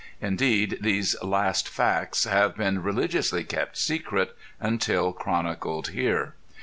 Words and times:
Indeed 0.19 0.79
these 0.81 1.15
last 1.21 1.69
facts 1.69 2.23
have 2.23 2.57
been 2.57 2.81
religiously 2.81 3.43
kept 3.43 3.77
secret 3.77 4.35
until 4.59 5.13
chronicled 5.13 5.89
here. 5.89 6.33